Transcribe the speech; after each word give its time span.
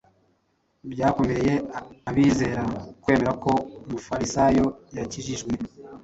Byakomereye 0.91 1.53
abizera 2.09 2.63
kwemera 3.01 3.31
ko 3.43 3.51
umufarisayo 3.85 4.65
yakijijwe 4.97 5.51